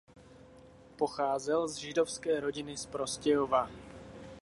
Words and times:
Pocházel 0.95 1.67
z 1.67 1.75
židovské 1.75 2.39
rodiny 2.39 2.77
z 2.77 2.85
Prostějova. 2.85 3.69